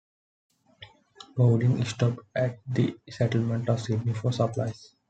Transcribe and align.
Baudin 1.37 1.85
stopped 1.85 2.21
at 2.35 2.57
the 2.65 2.97
settlement 3.07 3.69
of 3.69 3.79
Sydney 3.79 4.13
for 4.15 4.31
supplies. 4.31 4.95